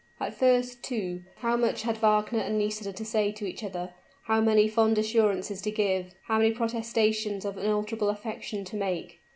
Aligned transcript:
At 0.19 0.33
first, 0.33 0.81
too, 0.83 1.21
how 1.41 1.55
much 1.55 1.83
had 1.83 1.95
Wagner 1.97 2.39
and 2.39 2.57
Nisida 2.57 2.91
to 2.91 3.05
say 3.05 3.31
to 3.33 3.45
each 3.45 3.63
other, 3.63 3.93
how 4.23 4.41
many 4.41 4.67
fond 4.67 4.97
assurances 4.97 5.61
to 5.61 5.69
give 5.69 6.15
how 6.23 6.39
many 6.39 6.49
protestations 6.49 7.45
of 7.45 7.55
unalterable 7.55 8.09
affection 8.09 8.65
to 8.65 8.75
make! 8.75 9.19